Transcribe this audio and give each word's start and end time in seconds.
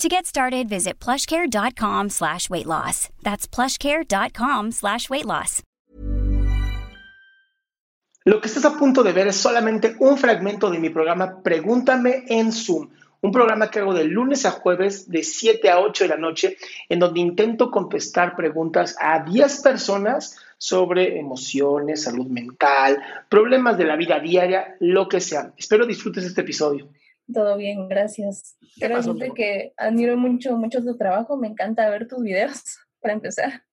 To 0.00 0.08
get 0.10 0.26
started, 0.26 0.68
visit 0.68 1.00
plushcare.com 1.00 2.10
slash 2.10 2.50
weight 2.50 2.66
loss. 2.66 3.08
That's 3.22 3.48
plushcare.com 3.48 4.72
slash 4.72 5.08
weight 5.08 5.24
loss. 5.24 5.62
Lo 8.26 8.40
que 8.40 8.48
estás 8.48 8.66
a 8.66 8.76
punto 8.76 9.02
de 9.02 9.12
ver 9.12 9.28
es 9.28 9.36
solamente 9.36 9.96
un 10.00 10.18
fragmento 10.18 10.68
de 10.68 10.78
mi 10.80 10.90
programa 10.90 11.42
Pregúntame 11.42 12.24
en 12.28 12.52
Zoom, 12.52 12.90
un 13.22 13.32
programa 13.32 13.70
que 13.70 13.78
hago 13.78 13.94
de 13.94 14.04
lunes 14.04 14.44
a 14.44 14.50
jueves 14.50 15.08
de 15.08 15.22
7 15.22 15.70
a 15.70 15.78
8 15.78 16.04
de 16.04 16.08
la 16.08 16.16
noche, 16.18 16.58
en 16.90 16.98
donde 16.98 17.20
intento 17.20 17.70
contestar 17.70 18.36
preguntas 18.36 18.96
a 19.00 19.20
10 19.20 19.62
personas 19.62 20.36
sobre 20.58 21.18
emociones, 21.18 22.02
salud 22.02 22.26
mental, 22.26 23.02
problemas 23.30 23.78
de 23.78 23.84
la 23.84 23.96
vida 23.96 24.20
diaria, 24.20 24.76
lo 24.80 25.08
que 25.08 25.20
sea. 25.22 25.52
Espero 25.56 25.86
disfrutes 25.86 26.24
este 26.24 26.42
episodio. 26.42 26.88
Todo 27.32 27.56
bien, 27.56 27.88
gracias. 27.88 28.56
Quiero 28.76 28.96
decirte 28.96 29.32
que 29.34 29.72
admiro 29.76 30.16
mucho, 30.16 30.56
mucho 30.56 30.82
tu 30.82 30.96
trabajo. 30.96 31.36
Me 31.36 31.48
encanta 31.48 31.90
ver 31.90 32.06
tus 32.06 32.22
videos, 32.22 32.62
para 33.00 33.14
empezar. 33.14 33.64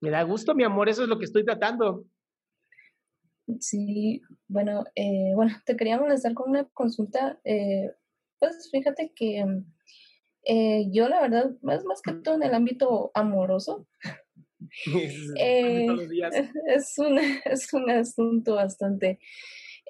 Me 0.00 0.10
da 0.10 0.22
gusto, 0.22 0.54
mi 0.54 0.64
amor, 0.64 0.88
eso 0.88 1.02
es 1.02 1.08
lo 1.08 1.18
que 1.18 1.24
estoy 1.24 1.44
tratando. 1.44 2.04
Sí, 3.58 4.22
bueno, 4.46 4.84
eh, 4.94 5.32
bueno, 5.34 5.52
te 5.64 5.76
quería 5.76 5.98
molestar 5.98 6.34
con 6.34 6.50
una 6.50 6.64
consulta. 6.64 7.40
Eh, 7.44 7.90
pues 8.38 8.68
fíjate 8.70 9.12
que 9.14 9.44
eh, 10.44 10.86
yo 10.90 11.08
la 11.08 11.20
verdad, 11.20 11.50
más, 11.62 11.84
más 11.84 12.00
que 12.00 12.12
todo 12.12 12.36
en 12.36 12.42
el 12.42 12.54
ámbito 12.54 13.10
amoroso, 13.14 13.86
es, 15.36 16.98
un, 16.98 17.18
es 17.18 17.72
un 17.72 17.90
asunto 17.90 18.54
bastante 18.54 19.18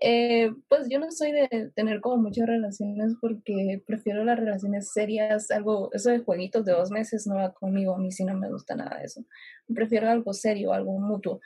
eh, 0.03 0.51
pues 0.69 0.89
yo 0.89 0.99
no 0.99 1.11
soy 1.11 1.31
de 1.33 1.71
tener 1.75 2.01
como 2.01 2.17
muchas 2.17 2.47
relaciones 2.47 3.17
porque 3.21 3.83
prefiero 3.87 4.25
las 4.25 4.39
relaciones 4.39 4.93
serias, 4.93 5.51
algo, 5.51 5.91
eso 5.93 6.09
de 6.09 6.21
jueguitos 6.21 6.65
de 6.65 6.73
dos 6.73 6.91
meses 6.91 7.27
no 7.27 7.35
va 7.35 7.53
conmigo, 7.53 7.95
a 7.95 7.99
mí 7.99 8.11
sí 8.11 8.25
no 8.25 8.35
me 8.35 8.51
gusta 8.51 8.75
nada 8.75 8.99
de 8.99 9.05
eso. 9.05 9.27
Prefiero 9.75 10.09
algo 10.09 10.33
serio, 10.33 10.73
algo 10.73 10.99
mutuo. 10.99 11.41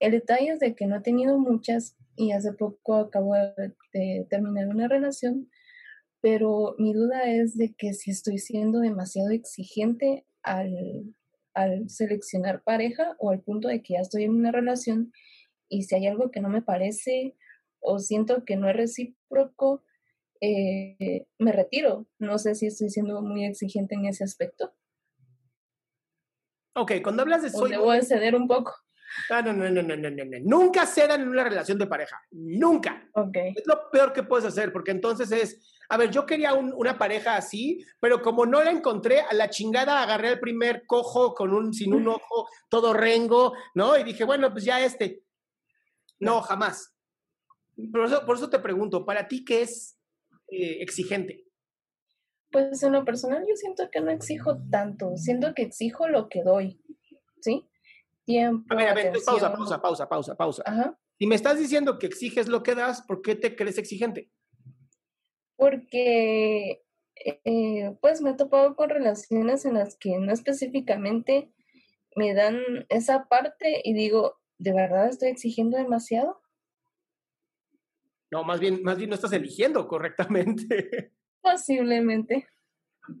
El 0.00 0.12
detalle 0.12 0.50
es 0.50 0.60
de 0.60 0.74
que 0.74 0.86
no 0.86 0.96
he 0.96 1.00
tenido 1.00 1.38
muchas 1.38 1.96
y 2.14 2.32
hace 2.32 2.52
poco 2.52 2.96
acabo 2.96 3.34
de, 3.34 4.26
terminar 4.28 4.68
una 4.68 4.86
relación, 4.86 5.50
pero 6.20 6.74
mi 6.78 6.92
duda 6.92 7.22
es 7.24 7.56
de 7.56 7.74
que 7.74 7.94
si 7.94 8.10
estoy 8.10 8.38
siendo 8.38 8.80
demasiado 8.80 9.30
exigente 9.30 10.26
al, 10.42 11.14
al 11.54 11.88
seleccionar 11.88 12.62
pareja 12.62 13.16
o 13.18 13.30
al 13.30 13.40
punto 13.40 13.68
de 13.68 13.82
que 13.82 13.94
ya 13.94 14.00
estoy 14.00 14.24
en 14.24 14.32
una 14.34 14.52
relación 14.52 15.10
y 15.70 15.84
si 15.84 15.94
hay 15.94 16.06
algo 16.06 16.30
que 16.30 16.40
no 16.40 16.50
me 16.50 16.62
parece 16.62 17.34
o 17.80 17.98
siento 17.98 18.44
que 18.44 18.56
no 18.56 18.68
es 18.68 18.76
recíproco, 18.76 19.84
eh, 20.40 21.26
me 21.38 21.52
retiro. 21.52 22.06
No 22.18 22.38
sé 22.38 22.54
si 22.54 22.66
estoy 22.66 22.90
siendo 22.90 23.22
muy 23.22 23.44
exigente 23.44 23.94
en 23.94 24.06
ese 24.06 24.24
aspecto. 24.24 24.74
Ok, 26.74 26.92
cuando 27.02 27.22
hablas 27.22 27.42
de 27.42 27.50
soy... 27.50 27.72
a 27.72 28.02
ceder 28.02 28.36
un 28.36 28.46
poco. 28.46 28.72
Ah, 29.30 29.42
no, 29.42 29.52
no, 29.52 29.68
no, 29.70 29.82
no, 29.82 29.96
no, 29.96 30.10
no, 30.10 30.24
no. 30.24 30.38
Nunca 30.42 30.86
cedan 30.86 31.22
en 31.22 31.28
una 31.28 31.44
relación 31.44 31.78
de 31.78 31.86
pareja. 31.86 32.20
Nunca. 32.30 33.08
Ok. 33.14 33.36
Es 33.56 33.66
lo 33.66 33.90
peor 33.90 34.12
que 34.12 34.22
puedes 34.22 34.44
hacer, 34.44 34.72
porque 34.72 34.90
entonces 34.90 35.32
es, 35.32 35.60
a 35.88 35.96
ver, 35.96 36.10
yo 36.10 36.26
quería 36.26 36.54
una 36.54 36.98
pareja 36.98 37.36
así, 37.36 37.84
pero 38.00 38.22
como 38.22 38.46
no 38.46 38.62
la 38.62 38.70
encontré, 38.70 39.20
a 39.20 39.32
la 39.34 39.50
chingada 39.50 40.02
agarré 40.02 40.30
el 40.30 40.40
primer 40.40 40.84
cojo 40.86 41.34
con 41.34 41.52
un, 41.52 41.72
sin 41.72 41.94
un 41.94 42.08
ojo, 42.08 42.48
todo 42.68 42.92
rengo, 42.92 43.54
¿no? 43.74 43.96
Y 43.98 44.04
dije, 44.04 44.24
bueno, 44.24 44.52
pues 44.52 44.64
ya 44.64 44.84
este. 44.84 45.22
No, 46.20 46.42
jamás. 46.42 46.94
Por 47.92 48.06
eso, 48.06 48.26
por 48.26 48.36
eso 48.36 48.50
te 48.50 48.58
pregunto, 48.58 49.04
¿para 49.04 49.28
ti 49.28 49.44
qué 49.44 49.62
es 49.62 49.98
eh, 50.50 50.78
exigente? 50.80 51.44
Pues 52.50 52.82
en 52.82 52.92
lo 52.92 53.04
personal 53.04 53.44
yo 53.46 53.54
siento 53.54 53.88
que 53.90 54.00
no 54.00 54.10
exijo 54.10 54.58
tanto, 54.70 55.16
siento 55.16 55.54
que 55.54 55.62
exijo 55.62 56.08
lo 56.08 56.28
que 56.28 56.42
doy, 56.42 56.82
¿sí? 57.40 57.68
Tiempo. 58.24 58.74
A 58.74 58.76
ver, 58.76 58.88
a 58.88 58.94
ver, 58.94 59.12
pausa, 59.24 59.52
pausa, 59.52 59.80
pausa, 59.80 60.08
pausa, 60.08 60.34
pausa. 60.34 60.62
Ajá. 60.66 60.98
Si 61.18 61.26
me 61.26 61.34
estás 61.34 61.58
diciendo 61.58 61.98
que 61.98 62.06
exiges 62.06 62.48
lo 62.48 62.62
que 62.62 62.74
das, 62.74 63.02
¿por 63.02 63.22
qué 63.22 63.34
te 63.34 63.54
crees 63.54 63.78
exigente? 63.78 64.30
Porque, 65.56 66.84
eh, 67.16 67.96
pues 68.00 68.20
me 68.20 68.30
he 68.30 68.34
topado 68.34 68.76
con 68.76 68.90
relaciones 68.90 69.64
en 69.64 69.74
las 69.74 69.96
que 69.96 70.18
no 70.18 70.32
específicamente 70.32 71.52
me 72.16 72.34
dan 72.34 72.60
esa 72.88 73.28
parte 73.28 73.82
y 73.84 73.94
digo, 73.94 74.38
¿de 74.58 74.72
verdad 74.72 75.08
estoy 75.08 75.28
exigiendo 75.28 75.76
demasiado? 75.76 76.40
No, 78.30 78.44
más 78.44 78.60
bien, 78.60 78.82
más 78.82 78.98
bien 78.98 79.10
no 79.10 79.14
estás 79.14 79.32
eligiendo 79.32 79.86
correctamente. 79.86 81.12
Posiblemente. 81.40 82.48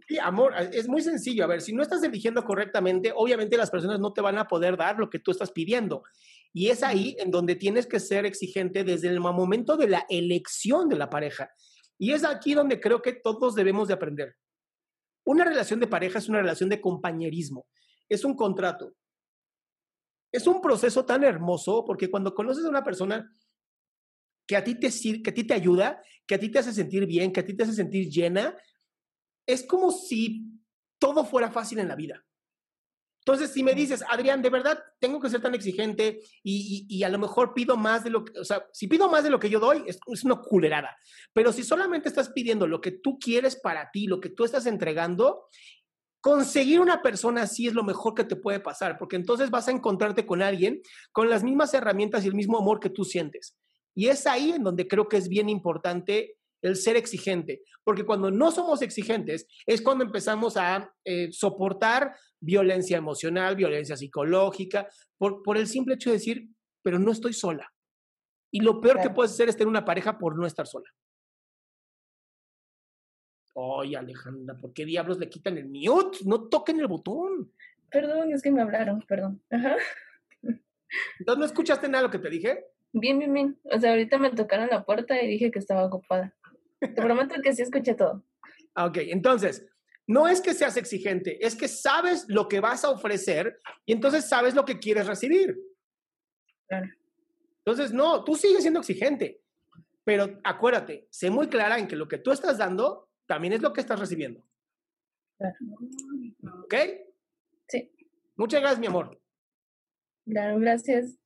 Sí, 0.06 0.18
amor, 0.18 0.52
es 0.72 0.86
muy 0.88 1.00
sencillo. 1.00 1.44
A 1.44 1.46
ver, 1.46 1.62
si 1.62 1.72
no 1.72 1.82
estás 1.82 2.02
eligiendo 2.02 2.44
correctamente, 2.44 3.12
obviamente 3.14 3.56
las 3.56 3.70
personas 3.70 3.98
no 4.00 4.12
te 4.12 4.20
van 4.20 4.36
a 4.36 4.46
poder 4.46 4.76
dar 4.76 4.98
lo 4.98 5.08
que 5.08 5.18
tú 5.18 5.30
estás 5.30 5.50
pidiendo. 5.50 6.02
Y 6.52 6.68
es 6.68 6.82
ahí 6.82 7.16
en 7.18 7.30
donde 7.30 7.56
tienes 7.56 7.86
que 7.86 8.00
ser 8.00 8.26
exigente 8.26 8.84
desde 8.84 9.08
el 9.08 9.20
momento 9.20 9.76
de 9.76 9.88
la 9.88 10.04
elección 10.08 10.88
de 10.88 10.96
la 10.96 11.08
pareja. 11.08 11.50
Y 11.98 12.12
es 12.12 12.24
aquí 12.24 12.54
donde 12.54 12.80
creo 12.80 13.00
que 13.00 13.14
todos 13.14 13.54
debemos 13.54 13.88
de 13.88 13.94
aprender. 13.94 14.36
Una 15.24 15.44
relación 15.44 15.80
de 15.80 15.86
pareja 15.86 16.18
es 16.18 16.28
una 16.28 16.40
relación 16.40 16.68
de 16.68 16.80
compañerismo, 16.80 17.66
es 18.08 18.24
un 18.24 18.34
contrato. 18.34 18.94
Es 20.32 20.46
un 20.46 20.60
proceso 20.60 21.04
tan 21.04 21.24
hermoso 21.24 21.84
porque 21.84 22.10
cuando 22.10 22.34
conoces 22.34 22.64
a 22.64 22.68
una 22.68 22.84
persona, 22.84 23.30
que 24.48 24.56
a 24.56 24.64
ti 24.64 24.74
te, 24.74 24.90
que 25.22 25.30
a 25.30 25.34
ti 25.34 25.44
te 25.44 25.54
ayuda, 25.54 26.02
que 26.26 26.34
a 26.34 26.38
ti 26.38 26.48
te 26.48 26.58
hace 26.58 26.72
sentir 26.72 27.06
bien, 27.06 27.32
que 27.32 27.40
a 27.40 27.44
ti 27.44 27.54
te 27.54 27.64
hace 27.64 27.74
sentir 27.74 28.08
llena, 28.08 28.56
es 29.46 29.62
como 29.62 29.92
si 29.92 30.46
todo 30.98 31.24
fuera 31.24 31.50
fácil 31.50 31.78
en 31.78 31.88
la 31.88 31.94
vida. 31.94 32.24
Entonces, 33.20 33.50
si 33.50 33.62
me 33.62 33.74
dices, 33.74 34.02
Adrián, 34.08 34.40
de 34.40 34.48
verdad 34.48 34.82
tengo 34.98 35.20
que 35.20 35.28
ser 35.28 35.42
tan 35.42 35.54
exigente 35.54 36.22
y, 36.42 37.02
a 37.02 37.10
lo 37.10 37.18
mejor 37.18 37.52
pido 37.52 37.76
más 37.76 38.02
de 38.02 38.08
lo 38.08 38.24
que, 38.24 38.40
o 38.40 38.44
sea, 38.44 38.66
si 38.72 38.88
pido 38.88 39.10
más 39.10 39.22
de 39.22 39.28
lo 39.28 39.38
que 39.38 39.50
yo 39.50 39.60
doy, 39.60 39.84
es, 39.86 40.00
es, 40.06 40.24
una 40.24 40.36
culerada. 40.36 40.96
Pero 41.34 41.52
si 41.52 41.62
solamente 41.62 42.08
estás 42.08 42.30
pidiendo 42.30 42.66
lo 42.66 42.80
que 42.80 42.92
tú 42.92 43.18
quieres 43.18 43.56
para 43.56 43.90
ti, 43.90 44.06
lo 44.06 44.18
que 44.18 44.30
tú 44.30 44.44
estás 44.44 44.64
entregando, 44.64 45.46
conseguir 46.22 46.80
una 46.80 47.02
persona 47.02 47.42
así 47.42 47.66
es 47.66 47.74
lo 47.74 47.84
mejor 47.84 48.14
que 48.14 48.24
te 48.24 48.36
puede 48.36 48.60
pasar, 48.60 48.96
porque 48.96 49.16
entonces 49.16 49.50
vas 49.50 49.68
a 49.68 49.72
encontrarte 49.72 50.24
con 50.24 50.40
alguien 50.40 50.80
con 51.12 51.28
las 51.28 51.44
mismas 51.44 51.74
herramientas 51.74 52.24
y 52.24 52.28
el 52.28 52.34
mismo 52.34 52.56
amor 52.56 52.80
que 52.80 52.88
tú 52.88 53.04
sientes. 53.04 53.58
Y 53.94 54.08
es 54.08 54.26
ahí 54.26 54.50
en 54.50 54.64
donde 54.64 54.86
creo 54.86 55.08
que 55.08 55.16
es 55.16 55.28
bien 55.28 55.48
importante 55.48 56.36
el 56.62 56.76
ser 56.76 56.96
exigente, 56.96 57.62
porque 57.84 58.04
cuando 58.04 58.30
no 58.30 58.50
somos 58.50 58.82
exigentes 58.82 59.46
es 59.64 59.80
cuando 59.80 60.04
empezamos 60.04 60.56
a 60.56 60.92
eh, 61.04 61.30
soportar 61.32 62.16
violencia 62.40 62.96
emocional, 62.96 63.56
violencia 63.56 63.96
psicológica, 63.96 64.88
por, 65.16 65.42
por 65.42 65.56
el 65.56 65.66
simple 65.66 65.94
hecho 65.94 66.10
de 66.10 66.16
decir, 66.16 66.48
pero 66.82 66.98
no 66.98 67.12
estoy 67.12 67.32
sola. 67.32 67.72
Y 68.50 68.60
lo 68.60 68.80
peor 68.80 69.00
que 69.00 69.10
puedes 69.10 69.32
hacer 69.32 69.48
es 69.48 69.56
tener 69.56 69.68
una 69.68 69.84
pareja 69.84 70.18
por 70.18 70.36
no 70.36 70.46
estar 70.46 70.66
sola. 70.66 70.88
Oye, 73.54 73.96
Alejandra, 73.96 74.56
¿por 74.56 74.72
qué 74.72 74.84
diablos 74.84 75.18
le 75.18 75.28
quitan 75.28 75.58
el 75.58 75.68
mute? 75.68 76.18
No 76.24 76.48
toquen 76.48 76.78
el 76.80 76.86
botón. 76.86 77.52
Perdón, 77.90 78.32
es 78.32 78.42
que 78.42 78.50
me 78.50 78.62
hablaron, 78.62 79.02
perdón. 79.02 79.42
Ajá. 79.50 79.76
Entonces, 81.18 81.38
¿no 81.38 81.44
escuchaste 81.44 81.88
nada 81.88 82.02
de 82.02 82.08
lo 82.08 82.12
que 82.12 82.18
te 82.18 82.30
dije? 82.30 82.64
Bien, 82.92 83.18
bien, 83.18 83.32
bien. 83.32 83.60
O 83.64 83.78
sea, 83.78 83.90
ahorita 83.90 84.18
me 84.18 84.30
tocaron 84.30 84.68
la 84.68 84.84
puerta 84.84 85.20
y 85.20 85.28
dije 85.28 85.50
que 85.50 85.58
estaba 85.58 85.84
ocupada. 85.84 86.34
Te 86.80 86.88
prometo 86.88 87.40
que 87.42 87.52
sí 87.54 87.62
escuché 87.62 87.94
todo. 87.94 88.24
Ok, 88.80 88.98
entonces, 88.98 89.66
no 90.06 90.28
es 90.28 90.40
que 90.40 90.54
seas 90.54 90.76
exigente, 90.76 91.44
es 91.44 91.56
que 91.56 91.66
sabes 91.66 92.26
lo 92.28 92.46
que 92.46 92.60
vas 92.60 92.84
a 92.84 92.90
ofrecer 92.90 93.60
y 93.84 93.92
entonces 93.92 94.28
sabes 94.28 94.54
lo 94.54 94.64
que 94.64 94.78
quieres 94.78 95.08
recibir. 95.08 95.58
Entonces, 97.58 97.92
no, 97.92 98.22
tú 98.22 98.36
sigues 98.36 98.62
siendo 98.62 98.78
exigente, 98.78 99.42
pero 100.04 100.38
acuérdate, 100.44 101.08
sé 101.10 101.28
muy 101.28 101.48
clara 101.48 101.78
en 101.78 101.88
que 101.88 101.96
lo 101.96 102.06
que 102.06 102.18
tú 102.18 102.30
estás 102.30 102.56
dando 102.56 103.10
también 103.26 103.52
es 103.52 103.60
lo 103.60 103.72
que 103.72 103.80
estás 103.80 103.98
recibiendo. 103.98 104.42
¿Ok? 106.64 106.74
Sí. 107.66 107.90
Muchas 108.36 108.60
gracias, 108.60 108.80
mi 108.80 108.86
amor. 108.86 109.20
Claro, 110.24 110.58
gracias. 110.58 111.18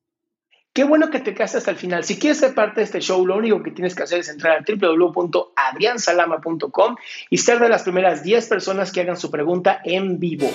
Qué 0.73 0.83
bueno 0.85 1.09
que 1.11 1.19
te 1.19 1.35
quedaste 1.35 1.59
hasta 1.59 1.69
el 1.69 1.77
final. 1.77 2.03
Si 2.03 2.17
quieres 2.17 2.39
ser 2.39 2.55
parte 2.55 2.79
de 2.79 2.85
este 2.85 2.99
show, 2.99 3.23
lo 3.27 3.37
único 3.37 3.61
que 3.61 3.69
tienes 3.69 3.93
que 3.93 4.01
hacer 4.01 4.21
es 4.21 4.29
entrar 4.29 4.57
a 4.57 4.65
www.adriansalama.com 4.67 6.95
y 7.29 7.37
ser 7.37 7.59
de 7.59 7.69
las 7.69 7.83
primeras 7.83 8.23
10 8.23 8.47
personas 8.47 8.91
que 8.91 9.01
hagan 9.01 9.17
su 9.17 9.29
pregunta 9.29 9.81
en 9.83 10.19
vivo. 10.19 10.49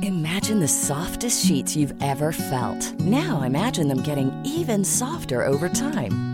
Imagine 0.00 0.60
the 0.60 0.68
softest 0.68 1.44
sheets 1.44 1.76
you've 1.76 1.92
ever 2.00 2.32
felt. 2.32 2.98
Now 3.00 3.42
imagine 3.42 3.88
them 3.88 4.00
getting 4.02 4.32
even 4.44 4.82
softer 4.82 5.44
over 5.44 5.68
time. 5.68 6.31